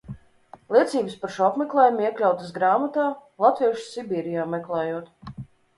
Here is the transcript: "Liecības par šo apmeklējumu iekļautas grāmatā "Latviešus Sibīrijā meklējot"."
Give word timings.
"Liecības 0.75 1.17
par 1.25 1.33
šo 1.35 1.45
apmeklējumu 1.49 2.05
iekļautas 2.07 2.57
grāmatā 2.57 3.07
"Latviešus 3.47 3.95
Sibīrijā 3.95 4.53
meklējot"." 4.57 5.19